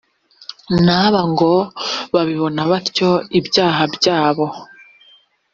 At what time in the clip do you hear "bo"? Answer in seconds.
1.11-1.21